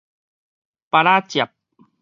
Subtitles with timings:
[0.89, 1.51] 菝仔汁